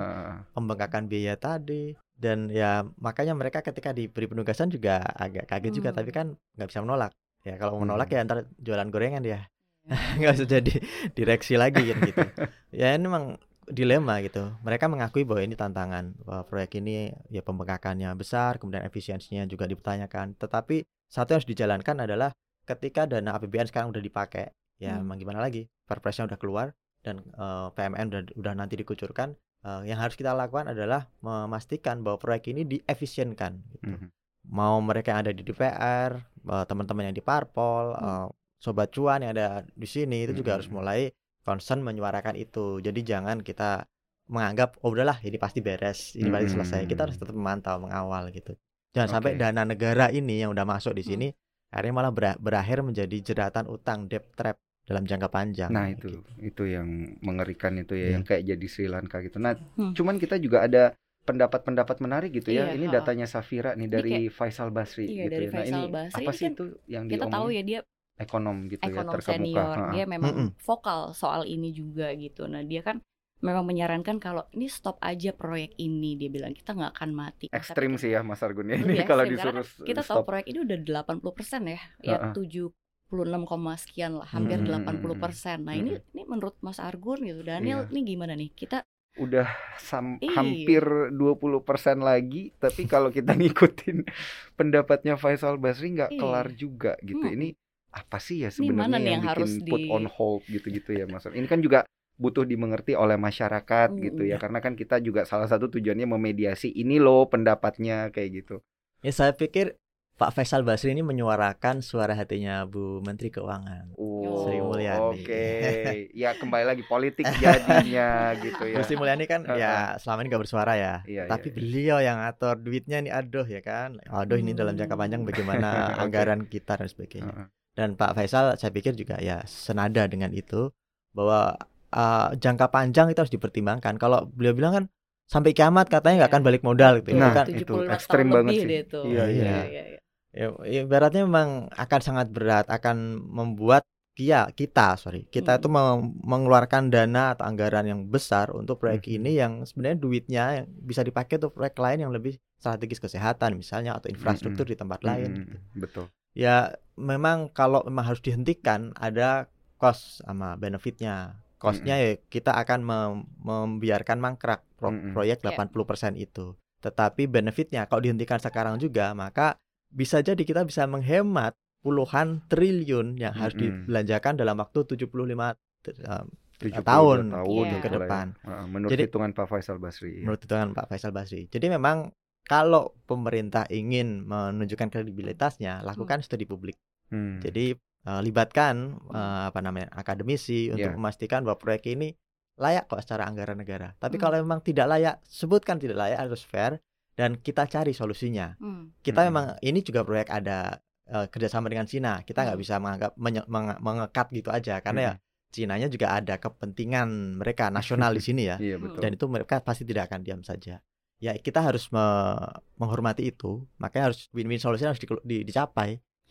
[0.52, 5.98] pembengkakan biaya tadi dan ya makanya mereka ketika diberi penugasan juga agak kaget juga Hmm.
[5.98, 6.28] tapi kan
[6.58, 8.18] nggak bisa menolak ya kalau mau menolak Hmm.
[8.18, 9.46] ya ntar jualan gorengan dia
[10.20, 10.74] nggak usah jadi
[11.12, 12.24] direksi lagi kan gitu
[12.80, 18.12] ya ini memang dilema gitu mereka mengakui bahwa ini tantangan bahwa proyek ini ya pembengkakannya
[18.16, 22.30] besar kemudian efisiensinya juga dipertanyakan tetapi satu yang harus dijalankan adalah
[22.64, 25.08] ketika dana APBN sekarang udah dipakai ya Hmm.
[25.08, 26.68] emang gimana lagi perpresnya udah keluar
[27.04, 32.20] dan eh, PMN udah udah nanti dikucurkan eh, yang harus kita lakukan adalah memastikan bahwa
[32.20, 34.08] proyek ini diefisienkan gitu Mhm.
[34.52, 38.04] mau mereka yang ada di DPR, eh, teman-teman yang di parpol, Hmm.
[38.04, 38.28] eh,
[38.64, 40.80] sobat cuan yang ada di sini itu juga harus Hmm.
[40.80, 41.12] mulai
[41.44, 42.80] concern menyuarakan itu.
[42.80, 43.84] Jadi jangan kita
[44.32, 46.82] menganggap oh udahlah ini pasti beres, ini pasti selesai.
[46.88, 47.24] Kita harus Hmm.
[47.28, 48.56] tetap memantau, mengawal gitu.
[48.96, 49.40] Jangan sampai Oke.
[49.44, 51.12] dana negara ini yang udah masuk di Hmm.
[51.12, 51.28] sini
[51.68, 55.68] akhirnya malah bera- berakhir menjadi jeratan utang debt trap dalam jangka panjang.
[55.68, 56.30] Nah kayak itu gitu.
[56.40, 56.88] itu yang
[57.20, 58.12] mengerikan itu ya Iya.
[58.16, 59.42] yang kayak jadi Sri Lanka gitu.
[59.42, 59.92] Nah Hmm.
[59.92, 62.70] cuman kita juga ada pendapat-pendapat menarik gitu ya.
[62.70, 65.50] Iya, Ini datanya Safira nih dari Faisal Basri Iya, gitu dari ya.
[65.50, 67.58] Nah Faisal ini Basri apa ini sih kan itu yang kita tahu diomongin?
[67.58, 67.80] ya dia
[68.24, 69.38] ekonom gitu ya ekonom terkemuka.
[69.38, 69.92] senior Ha-ha.
[69.92, 70.50] dia memang Mm-mm.
[70.58, 73.04] vokal soal ini juga gitu nah dia kan
[73.40, 77.96] memang menyarankan kalau ini stop aja proyek ini dia bilang kita nggak akan mati Ekstrim
[77.96, 78.78] sih ya Mas Argun ya.
[78.78, 80.26] lebih Ini kalau disuruh kan kita tahu stop.
[80.26, 81.20] proyek ini udah 80%
[81.66, 82.32] ya ya Ha-ha.
[82.32, 83.12] 76
[83.44, 87.92] koma sekian lah hampir Mm-mm, 80% nah ini ini menurut Mas Argun gitu Daniel Iya.
[87.92, 88.82] ini gimana nih kita
[89.16, 89.46] udah
[89.78, 90.34] sam- Iya.
[90.34, 90.82] hampir
[91.12, 91.62] 20%
[92.00, 94.08] lagi tapi kalau kita ngikutin
[94.54, 96.18] pendapatnya Faisal Basri nggak Iya.
[96.18, 97.22] kelar juga gitu.
[97.22, 97.36] Mm-mm.
[97.36, 97.48] Ini
[97.94, 101.06] apa sih ya Ini sebenarnya yang, yang harus bikin put di- on hold gitu-gitu ya
[101.06, 101.30] Mas.
[101.30, 101.86] Ini kan juga
[102.18, 104.42] butuh dimengerti oleh masyarakat gitu ya Mm-mm.
[104.42, 108.56] karena kan kita juga salah satu tujuannya memediasi ini loh pendapatnya kayak gitu.
[109.02, 109.78] Ya saya pikir
[110.14, 113.98] Pak Faisal Basri ini menyuarakan suara hatinya Bu Menteri Keuangan.
[113.98, 115.26] Oh, Sri Mulyani.
[115.26, 115.46] Oke,
[116.22, 118.78] ya kembali lagi politik jadinya gitu ya.
[118.78, 120.96] Bu Sri Mulyani kan ya selama ini nggak bersuara ya.
[121.10, 121.58] Iya, Tapi iya, iya.
[121.58, 123.98] beliau yang atur duitnya nih aduh ya kan.
[124.06, 125.70] Aduh ini dalam jangka panjang bagaimana
[126.06, 127.50] anggaran kita dan sebagainya.
[127.74, 130.70] Dan Pak Faisal saya pikir juga ya senada dengan itu
[131.12, 131.58] bahwa
[131.90, 133.98] uh, jangka panjang itu harus dipertimbangkan.
[133.98, 134.86] Kalau beliau bilang kan
[135.26, 136.36] sampai kiamat katanya nggak Iya.
[136.38, 137.46] akan balik modal gitu Nah, ya kan.
[137.50, 138.68] itu 75 ekstrim banget sih.
[138.70, 139.04] deh tuh.
[139.10, 139.46] Iya, iya.
[139.66, 140.00] iya, iya.
[140.34, 140.48] Ya,
[140.82, 145.60] ibaratnya memang akan sangat berat, akan membuat kia kita, sorry, kita Hmm.
[145.60, 149.14] itu mem- mengeluarkan dana atau anggaran yang besar untuk proyek Mhm.
[149.16, 153.98] ini yang sebenarnya duitnya yang bisa dipakai untuk proyek lain yang lebih strategis kesehatan misalnya
[153.98, 155.34] atau infrastruktur di tempat lain.
[155.34, 155.58] Mm-mm, gitu.
[155.78, 156.06] Betul.
[156.34, 156.56] Ya
[156.94, 161.38] memang kalau memang harus dihentikan ada cost sama benefitnya.
[161.58, 165.16] Costnya ya kita akan mem- membiarkan mangkrak pro- Mm-mm.
[165.16, 165.56] proyek Ya.
[165.56, 166.54] 80% itu.
[166.80, 169.56] Tetapi benefitnya kalau dihentikan sekarang juga maka
[169.88, 173.88] bisa jadi kita bisa menghemat puluhan triliun yang harus Mm-mm.
[173.88, 176.28] dibelanjakan dalam waktu 75 t- um,
[176.60, 177.64] 72 tahun tahun Iya.
[177.66, 177.94] gitu ke ya.
[177.98, 178.26] depan.
[178.40, 180.12] Heeh, menurut Jadi- hitungan Pak Faisal Basri.
[180.14, 180.24] ya.
[180.24, 181.42] menurut hitungan Pak Faisal Basri.
[181.48, 182.12] Jadi memang
[182.44, 186.76] kalau pemerintah ingin menunjukkan kredibilitasnya, lakukan studi publik.
[187.10, 187.40] Hmm.
[187.40, 190.98] Jadi eh, libatkan eh, apa namanya akademisi untuk Iya.
[191.00, 192.12] memastikan bahwa proyek ini
[192.60, 193.96] layak kok secara anggaran negara.
[193.96, 194.24] Tapi Hmm.
[194.24, 196.84] kalau memang tidak layak, sebutkan tidak layak harus fair
[197.16, 198.60] dan kita cari solusinya.
[198.60, 198.92] Hmm.
[199.00, 199.28] Kita Hmm.
[199.32, 202.24] memang ini juga proyek ada eh, kerjasama dengan Cina.
[202.24, 202.64] Kita nggak Hmm.
[202.64, 205.16] bisa menganggap menye- menge- mengekat gitu aja karena ya
[205.54, 208.58] Cinanya juga ada kepentingan mereka nasional di sini ya.
[208.58, 208.90] Iya Hmm.
[208.90, 209.02] betul.
[209.06, 210.82] Dan itu mereka pasti tidak akan diam saja.
[211.24, 215.90] Ya kita harus me- menghormati itu, makanya harus win-win solution harus di- di- dicapai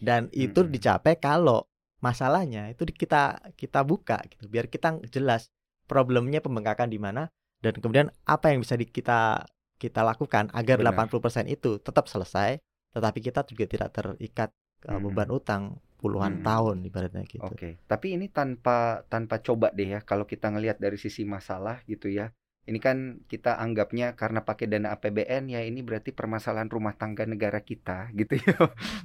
[0.08, 0.74] dan itu Mm-mm.
[0.74, 1.64] dicapai kalau
[2.02, 3.22] masalahnya itu kita
[3.54, 5.42] kita buka gitu biar kita jelas
[5.86, 7.30] problemnya pembengkakan di mana
[7.62, 9.46] dan kemudian apa yang bisa di- kita
[9.78, 10.92] kita lakukan agar Benar.
[10.94, 12.58] 80% itu tetap selesai
[12.94, 14.50] tetapi kita juga tidak terikat
[14.90, 15.14] uh, Mm-mm.
[15.14, 15.62] beban utang
[16.02, 16.46] puluhan Mm-mm.
[16.46, 17.54] tahun ibaratnya gitu.
[17.54, 22.10] Oke, tapi ini tanpa tanpa coba deh ya kalau kita ngelihat dari sisi masalah gitu
[22.10, 22.34] ya.
[22.62, 27.58] Ini kan kita anggapnya karena pakai dana APBN ya ini berarti permasalahan rumah tangga negara
[27.58, 28.54] kita gitu ya.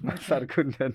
[0.06, 0.94] Mas Argun dan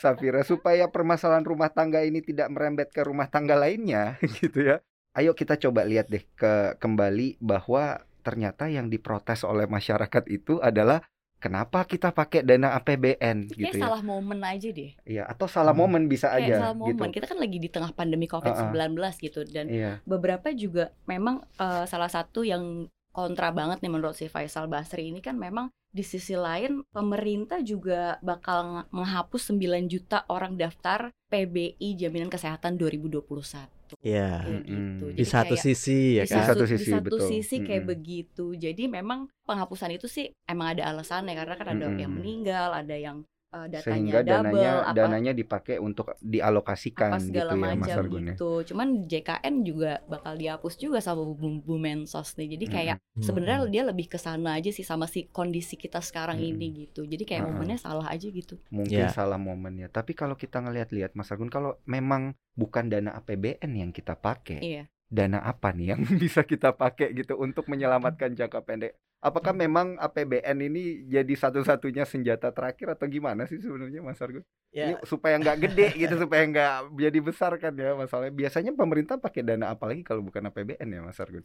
[0.00, 4.76] Safira supaya permasalahan rumah tangga ini tidak merembet ke rumah tangga lainnya gitu ya.
[5.12, 11.04] Ayo kita coba lihat deh ke kembali bahwa ternyata yang diprotes oleh masyarakat itu adalah
[11.38, 13.82] kenapa kita pakai dana APBN Kayak gitu ya.
[13.84, 14.90] salah momen aja deh.
[15.02, 15.80] Iya, atau salah Hmm.
[15.80, 16.98] momen bisa Kayak aja salah gitu.
[16.98, 17.10] momen.
[17.10, 18.74] Kita kan lagi di tengah pandemi COVID-19
[19.20, 19.92] gitu dan Iya.
[20.04, 25.18] beberapa juga memang eh, salah satu yang kontra banget nih menurut si Faisal Basri ini
[25.18, 32.28] kan memang di sisi lain pemerintah juga bakal menghapus 9 juta orang daftar PBI jaminan
[32.28, 33.72] kesehatan 2021
[34.04, 34.44] Iya.
[34.44, 34.68] Mm-mm.
[34.68, 35.04] gitu.
[35.16, 36.44] Di Jadi satu kayak- sisi ya di kan.
[36.44, 37.20] satu satu, sisi, di satu betul.
[37.26, 37.92] sisi kayak Mm-mm.
[37.96, 38.46] begitu.
[38.52, 39.18] Jadi memang
[39.48, 42.20] penghapusan itu sih emang ada alasannya karena kan ada yang Mm-mm.
[42.20, 43.24] meninggal, ada yang
[43.56, 47.96] eh, datanya Sehingga double, dananya apa dananya dipakai untuk dialokasikan apa segala gitu ya Mas
[48.00, 48.36] Argun ya.
[48.36, 48.50] gitu.
[48.68, 52.48] Cuman JKN juga bakal dihapus juga sama Bu, Bu Mensos nih.
[52.56, 53.24] Jadi kayak Mm-mm.
[53.26, 56.50] sebenarnya dia lebih ke sana aja sih sama si kondisi kita sekarang Mm-mm.
[56.54, 57.00] ini gitu.
[57.08, 57.54] Jadi kayak Mm-mm.
[57.56, 58.54] momennya salah aja gitu.
[58.68, 59.08] Mungkin Ya.
[59.08, 59.88] salah momennya.
[59.88, 64.82] Tapi kalau kita ngelihat-lihat Mas Argun kalau memang bukan dana APBN yang kita pakai, Iya.
[65.08, 68.92] dana apa nih yang bisa kita pakai gitu untuk menyelamatkan jangka pendek?
[69.18, 74.46] Apakah memang APBN ini jadi satu-satunya senjata terakhir atau gimana sih sebenarnya Mas Argun?
[74.70, 78.30] Ini Ya, supaya nggak gede gitu, supaya nggak jadi besar kan ya masalahnya.
[78.30, 81.42] Biasanya pemerintah pakai dana apa lagi kalau bukan APBN ya Mas Argun?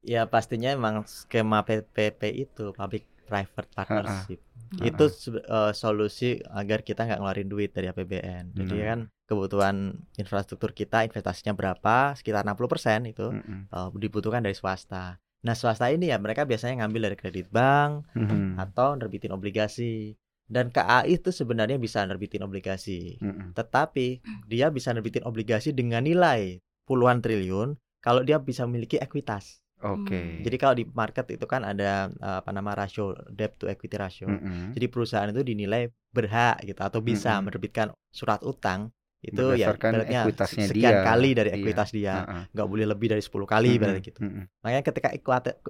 [0.00, 4.40] ya pastinya emang skema PPP itu public private partnership.
[4.40, 4.88] Ha-ha.
[4.88, 8.56] Itu sebe- eh, solusi agar kita nggak ngeluarin duit dari APBN.
[8.56, 8.86] Jadi Hmm.
[8.88, 9.76] kan kebutuhan
[10.16, 12.16] infrastruktur kita investasinya berapa?
[12.16, 13.68] Sekitar 60% itu Mm-mm.
[13.68, 15.20] eh, dibutuhkan dari swasta.
[15.40, 18.60] Nah, swasta ini ya mereka biasanya ngambil dari kredit bank Mhm.
[18.60, 20.14] atau nerbitin obligasi.
[20.50, 23.22] Dan KAI itu sebenarnya bisa nerbitin obligasi.
[23.22, 23.54] Mm-mm.
[23.54, 24.18] Tetapi
[24.50, 29.62] dia bisa nerbitin obligasi dengan nilai puluhan triliun kalau dia bisa memiliki ekuitas.
[29.80, 30.12] Oke.
[30.18, 30.42] Hmm.
[30.44, 34.26] Jadi kalau di market itu kan ada eh, apa nama rasio debt to equity ratio.
[34.28, 34.74] Mm-mm.
[34.76, 37.46] Jadi perusahaan itu dinilai berhak gitu atau bisa Mm-mm.
[37.48, 41.04] menerbitkan surat utang itu ya ekuitasnya sekian dia.
[41.04, 41.56] kali dari Iya.
[41.60, 42.14] ekuitas dia.
[42.50, 44.20] Nggak boleh lebih dari 10 kali ibaratnya gitu.
[44.60, 45.08] Makanya ketika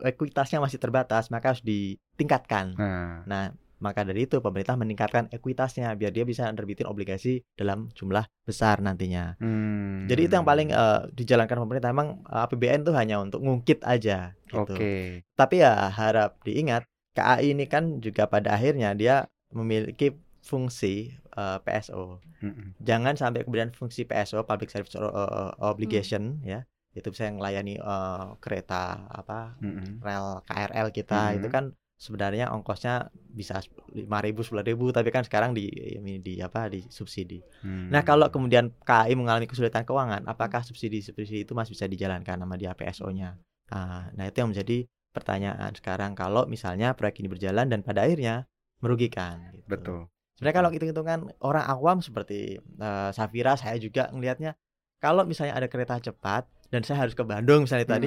[0.00, 2.74] ekuitasnya masih terbatas maka harus ditingkatkan.
[2.74, 8.28] Nah, Nah, maka dari itu pemerintah meningkatkan ekuitasnya biar dia bisa nerbitin obligasi dalam jumlah
[8.44, 9.40] besar nantinya.
[9.40, 10.04] hmm.
[10.04, 11.88] Jadi itu yang paling eh, dijalankan pemerintah.
[11.88, 14.76] Emang eh, APBN tuh hanya untuk ngungkit aja gitu.
[14.76, 15.24] Oke.
[15.32, 22.18] Tapi ya harap diingat KAI ini kan juga pada akhirnya dia memiliki fungsi eh, PSO.
[22.40, 22.72] Mm-mm.
[22.80, 26.48] Jangan sampai kemudian fungsi PSO Public Service o- Obligation Hmm.
[26.48, 30.02] ya itu bisa melayani eh, kereta apa Mm-mm.
[30.02, 31.36] rel KRL kita Mhm.
[31.38, 31.64] itu kan
[32.00, 33.60] sebenarnya ongkosnya bisa
[33.92, 37.38] 5.000 10.000 tapi kan sekarang di ini di apa di subsidi.
[37.60, 37.92] Hmm.
[37.92, 42.72] Nah, kalau kemudian KAI mengalami kesulitan keuangan, apakah subsidi-subsidi itu masih bisa dijalankan sama dia
[42.72, 43.36] PSO-nya?
[43.70, 48.48] Nah, nah itu yang menjadi pertanyaan sekarang kalau misalnya proyek ini berjalan dan pada akhirnya
[48.80, 49.68] merugikan gitu.
[49.68, 50.00] betul.
[50.40, 54.56] Sebenarnya kalau hitung-hitungan orang awam seperti eh, Safira saya juga ngelihatnya
[54.96, 58.06] kalau misalnya ada kereta cepat dan saya harus ke Bandung misalnya tadi,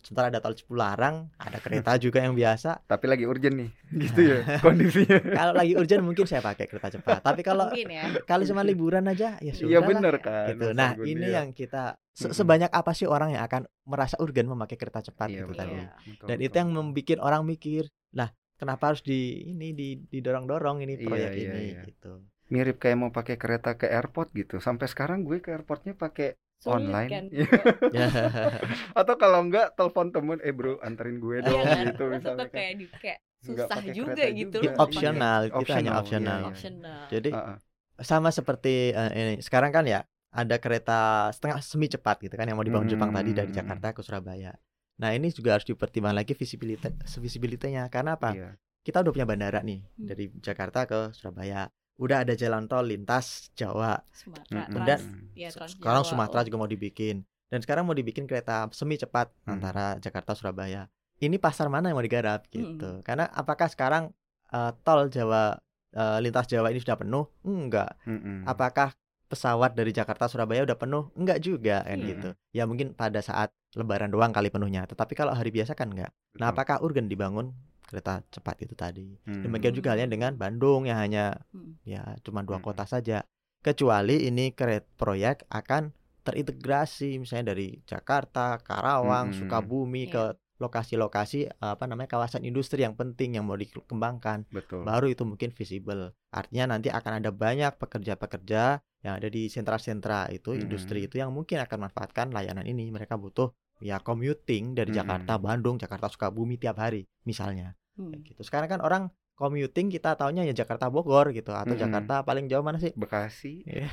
[0.00, 2.80] sementara ada tol Cipularang, ada kereta juga yang biasa.
[2.82, 3.70] Tapi lagi urgent nih,
[4.08, 5.18] gitu ya kondisinya.
[5.38, 7.20] Kalau lagi urgent mungkin saya pakai kereta cepat.
[7.20, 8.02] Tapi kalau Mungkin ya.
[8.24, 9.70] kalau cuma liburan aja ya sudah.
[9.70, 10.50] Iya bener kan.
[10.50, 10.66] gitu.
[10.72, 11.42] Nah, ini iya.
[11.44, 15.44] yang kita se- sebanyak apa sih orang yang akan merasa urgen memakai kereta cepat Iya,
[15.44, 15.74] gitu betul, tadi.
[15.76, 15.86] Iya.
[16.00, 16.58] betul, Dan itu betul.
[16.64, 17.82] yang membuat orang mikir,
[18.16, 21.80] lah kenapa harus di ini di didorong-dorong ini Iya, proyek iya, ini iya.
[21.86, 22.12] gitu.
[22.48, 24.56] mirip kayak mau pakai kereta ke airport gitu.
[24.58, 27.10] Sampai sekarang gue ke airportnya pakai Sulit Online.
[27.10, 27.24] kan.
[27.30, 27.48] Iya.
[27.92, 28.06] Ya.
[29.00, 31.84] atau kalau enggak telepon temen, eh bro anterin gue Iya dong kan?
[31.86, 32.56] gitu misalnya kan.
[32.56, 34.58] kayak di kayak susah juga gitu juga.
[34.58, 34.64] loh.
[34.64, 34.82] Iya.
[34.82, 36.38] opsional, itu hanya Optional, opsional.
[36.38, 36.50] iya, iya.
[36.50, 37.00] Optional.
[37.08, 37.56] Jadi Ah, ah.
[38.00, 42.56] sama seperti eh, ini sekarang kan ya ada kereta setengah semi cepat gitu kan yang
[42.56, 43.58] mau dibangun Jepang tadi dari Hmm.
[43.58, 44.52] Jakarta ke Surabaya.
[44.98, 48.34] Nah, ini juga harus dipertimbangkan lagi visibilitas visibilitanya karena apa?
[48.34, 48.50] Iya.
[48.80, 50.06] Kita udah punya bandara nih Hmm.
[50.06, 51.70] dari Jakarta ke Surabaya.
[51.96, 53.98] Udah ada jalan tol lintas Jawa.
[54.10, 54.66] Sumatera.
[54.66, 55.00] Trans, Dan
[55.34, 56.10] ya, Trans Sekarang Jawa.
[56.10, 57.22] Sumatera juga mau dibikin.
[57.48, 59.56] Dan sekarang mau dibikin kereta semi cepat Hmm.
[59.56, 60.86] antara Jakarta Surabaya.
[61.18, 62.78] Ini pasar mana yang mau digarap Hmm.
[62.78, 62.90] gitu.
[63.02, 64.10] Karena apakah sekarang
[64.48, 67.28] eh, tol Jawa eh, lintas Jawa ini sudah penuh?
[67.42, 67.96] Enggak.
[68.04, 68.44] Mm-mm.
[68.44, 68.92] Apakah
[69.24, 71.08] pesawat dari Jakarta Surabaya udah penuh?
[71.12, 72.08] Enggak juga kan Iya.
[72.08, 72.30] gitu.
[72.52, 74.88] Ya mungkin pada saat lebaran doang kali penuhnya.
[74.88, 76.08] Tetapi kalau hari biasa kan enggak.
[76.38, 77.52] Nah, apakah urgen dibangun
[77.84, 79.16] kereta cepat itu tadi?
[79.24, 79.44] Hmm.
[79.44, 81.76] Demikian juga halnya dengan Bandung yang hanya Hmm.
[81.84, 83.24] ya cuma dua kota saja.
[83.58, 85.90] Kecuali ini keret proyek akan
[86.22, 89.38] terintegrasi misalnya dari Jakarta, Karawang, Mm-mm.
[89.42, 90.12] Sukabumi Iya.
[90.12, 90.24] ke
[90.58, 94.46] lokasi-lokasi apa namanya kawasan industri yang penting yang mau dikembangkan.
[94.50, 94.82] Betul.
[94.82, 96.14] Baru itu mungkin visible.
[96.34, 100.66] Artinya nanti akan ada banyak pekerja-pekerja yang ada di sentra-sentra itu Mm-mm.
[100.66, 102.90] industri itu yang mungkin akan manfaatkan layanan ini.
[102.90, 104.98] Mereka butuh ya commuting dari Mm-mm.
[104.98, 108.14] Jakarta, Bandung, Jakarta, Sukabumi tiap hari misalnya Hmm.
[108.14, 108.46] kayak gitu.
[108.46, 111.82] Sekarang kan orang commuting kita taunya ya Jakarta Bogor gitu atau Mm-mm.
[111.86, 112.90] Jakarta paling jauh mana sih?
[112.98, 113.62] Bekasi.
[113.78, 113.86] Ya,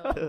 [0.00, 0.24] itu.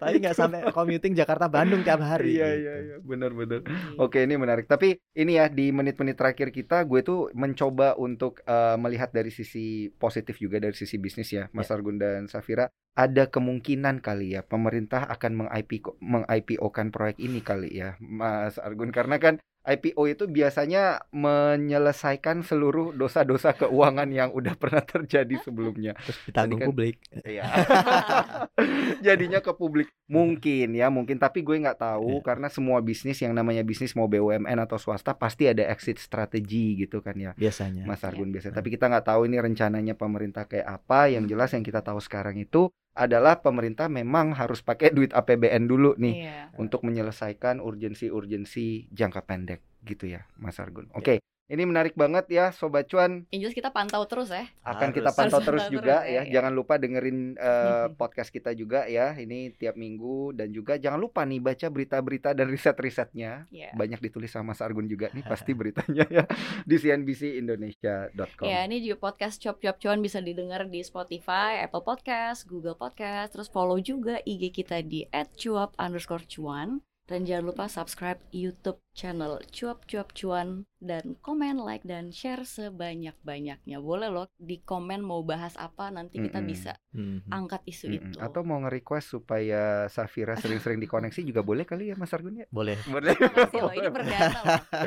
[0.00, 2.40] Tapi nggak sampai commuting Jakarta Bandung tiap hari.
[2.40, 2.62] Iya gitu.
[2.64, 3.60] iya iya benar-benar.
[3.60, 4.00] Iya.
[4.00, 4.64] Oke ini menarik.
[4.64, 9.92] Tapi ini ya di menit-menit terakhir kita gue tuh mencoba untuk eh, melihat dari sisi
[10.00, 12.72] positif juga dari sisi bisnis ya, Mas Argun dan Safira.
[12.96, 19.20] Ada kemungkinan kali ya pemerintah akan meng-IPO meng-IPO-kan proyek ini kali ya, Mas Argun karena
[19.20, 25.94] kan IPO itu biasanya menyelesaikan seluruh dosa-dosa keuangan yang udah pernah terjadi sebelumnya.
[26.02, 26.96] Terus ditanggung kan- publik.
[27.22, 27.46] Iya.
[29.06, 32.24] Jadinya ke publik mungkin ya mungkin tapi gue nggak tahu Iya.
[32.26, 37.00] karena semua bisnis yang namanya bisnis mau BUMN atau swasta pasti ada exit strategi gitu
[37.00, 37.86] kan ya Biasanya.
[37.86, 38.34] Mas Argun Iya.
[38.38, 38.54] biasanya.
[38.58, 41.08] Tapi kita nggak tahu ini rencananya pemerintah kayak apa.
[41.08, 45.96] Yang jelas yang kita tahu sekarang itu adalah pemerintah memang harus pakai duit APBN dulu
[45.96, 46.38] nih Iya.
[46.60, 50.92] untuk menyelesaikan urgensi-urgensi jangka pendek gitu ya Mas Argun.
[50.92, 50.96] Iya.
[50.98, 51.14] Oke.
[51.52, 54.48] Ini menarik banget ya Sobat Cuan Yang jelas kita pantau terus ya.
[54.64, 54.96] akan Harus.
[54.96, 56.22] kita pantau Harus terus pantau juga terus ya.
[56.24, 56.32] ya.
[56.32, 59.12] Jangan lupa dengerin eh, podcast kita juga ya.
[59.12, 63.52] Ini tiap minggu dan juga jangan lupa nih baca berita-berita dan riset-risetnya.
[63.52, 63.76] Iya.
[63.76, 66.24] Banyak ditulis sama Mas Argun juga nih pasti beritanya ya
[66.64, 68.48] di cnbcindonesia.com.
[68.48, 73.36] Ya, ini juga podcast Cop Cop Cuan bisa didengar di Spotify, Apple Podcast, Google Podcast.
[73.36, 75.04] Terus follow juga IG kita di
[75.36, 76.80] @cuap underscore cuan.
[77.12, 83.76] Dan jangan lupa subscribe YouTube channel Cuap Cuap Cuan dan komen, like dan share sebanyak-banyaknya.
[83.78, 86.48] Boleh loh di komen mau bahas apa nanti kita Mm-mm.
[86.48, 87.28] bisa Mhm.
[87.28, 87.96] angkat isu Mm-mm.
[88.00, 88.16] itu.
[88.16, 92.46] Atau mau nge-request supaya Safira sering-sering dikoneksi juga boleh kali ya Mas Argun ya?
[92.48, 92.80] Boleh.
[92.88, 93.12] Boleh.
[93.12, 94.56] Makasih loh, ini perdana loh.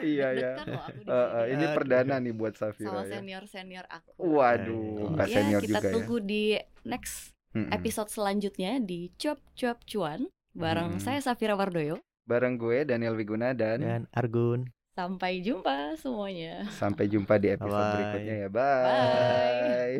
[0.00, 0.50] Iya, iya.
[0.56, 1.52] Eh, eh, sini.
[1.54, 3.14] ini perdana nih buat sama Safira ya.
[3.14, 4.10] senior-senior aku.
[4.18, 5.94] Waduh, Ya, Mbak ya, senior kita juga ya.
[5.94, 6.42] tunggu di
[6.82, 10.26] next episode selanjutnya di Cuap Cuap Cuan
[10.60, 11.02] bareng Mm-mm.
[11.02, 11.96] saya Safira Wardoyo.
[12.22, 14.68] Bareng gue Daniel Wiguna dan Dan Argun.
[14.90, 16.68] Sampai jumpa semuanya.
[16.70, 17.94] sampai jumpa di episode Bye-bye.
[17.96, 18.48] berikutnya ya.
[18.48, 18.84] Bye.
[18.84, 19.98] Bye.